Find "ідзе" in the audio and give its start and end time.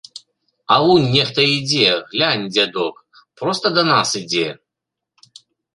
1.57-1.85, 4.23-4.47